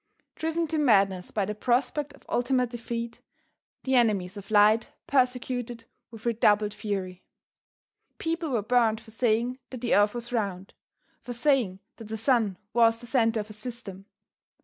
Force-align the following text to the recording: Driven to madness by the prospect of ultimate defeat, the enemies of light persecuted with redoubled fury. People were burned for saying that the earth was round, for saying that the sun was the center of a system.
Driven 0.33 0.65
to 0.69 0.79
madness 0.79 1.29
by 1.29 1.45
the 1.45 1.53
prospect 1.53 2.13
of 2.13 2.25
ultimate 2.27 2.71
defeat, 2.71 3.21
the 3.83 3.93
enemies 3.93 4.35
of 4.35 4.49
light 4.49 4.89
persecuted 5.05 5.85
with 6.09 6.25
redoubled 6.25 6.73
fury. 6.73 7.23
People 8.17 8.49
were 8.49 8.63
burned 8.63 8.99
for 8.99 9.11
saying 9.11 9.59
that 9.69 9.81
the 9.81 9.93
earth 9.93 10.15
was 10.15 10.33
round, 10.33 10.73
for 11.21 11.33
saying 11.33 11.81
that 11.97 12.07
the 12.07 12.17
sun 12.17 12.57
was 12.73 12.97
the 12.97 13.05
center 13.05 13.39
of 13.41 13.51
a 13.51 13.53
system. 13.53 14.07